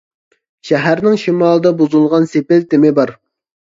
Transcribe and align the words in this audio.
شەھەرنىڭ 0.69 1.19
شىمالىدا 1.25 1.73
بۇزۇلغان 1.83 2.29
سېپىل 2.33 2.67
تېمى 2.73 2.95
بار. 3.01 3.15